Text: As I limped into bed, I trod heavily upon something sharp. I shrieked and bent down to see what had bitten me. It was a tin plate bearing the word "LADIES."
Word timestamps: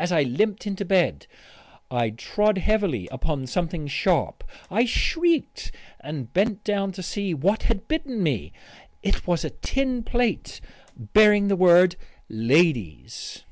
As 0.00 0.10
I 0.10 0.24
limped 0.24 0.66
into 0.66 0.84
bed, 0.84 1.28
I 1.88 2.10
trod 2.10 2.58
heavily 2.58 3.06
upon 3.12 3.46
something 3.46 3.86
sharp. 3.86 4.42
I 4.68 4.84
shrieked 4.84 5.70
and 6.00 6.32
bent 6.32 6.64
down 6.64 6.90
to 6.90 7.04
see 7.04 7.34
what 7.34 7.62
had 7.62 7.86
bitten 7.86 8.20
me. 8.20 8.52
It 9.00 9.28
was 9.28 9.44
a 9.44 9.50
tin 9.50 10.02
plate 10.02 10.60
bearing 10.96 11.46
the 11.46 11.54
word 11.54 11.94
"LADIES." 12.28 13.44